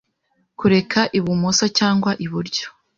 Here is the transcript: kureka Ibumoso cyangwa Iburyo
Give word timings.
kureka 0.59 0.99
Ibumoso 1.17 1.65
cyangwa 1.77 2.11
Iburyo 2.25 2.67